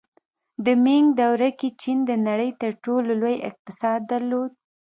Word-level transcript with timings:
د 0.65 0.67
مینګ 0.83 1.07
دورې 1.19 1.49
کې 1.59 1.69
چین 1.81 1.97
د 2.09 2.11
نړۍ 2.27 2.51
تر 2.61 2.71
ټولو 2.83 3.09
لوی 3.21 3.35
اقتصاد 3.49 3.99
درلود. 4.11 4.51